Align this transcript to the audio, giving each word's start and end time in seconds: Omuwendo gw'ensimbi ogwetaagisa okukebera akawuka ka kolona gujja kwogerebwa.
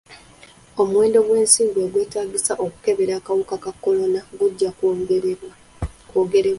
Omuwendo 0.81 1.19
gw'ensimbi 1.27 1.79
ogwetaagisa 1.85 2.53
okukebera 2.65 3.13
akawuka 3.19 3.55
ka 3.63 3.71
kolona 3.83 4.19
gujja 4.37 4.69
kwogerebwa. 4.77 5.51